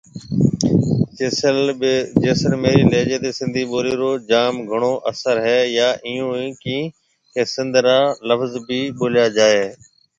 جيسلميري 2.23 2.83
لهجي 2.91 3.17
تي 3.23 3.31
سنڌي 3.39 3.63
ٻولي 3.71 3.93
رو 4.01 4.11
جام 4.29 4.53
گھڻو 4.69 4.93
اسر 5.11 5.35
هيَ 5.45 5.59
يان 5.77 5.91
ايئيون 6.07 6.39
ڪيڻ 6.63 6.81
ڪي 7.33 7.43
سنڌي 7.53 7.79
را 7.87 7.99
لڦز 8.29 8.53
بهيَ 8.67 8.81
ٻوليا 8.97 9.25
جائي 9.37 9.55
هيَ۔ 9.63 9.69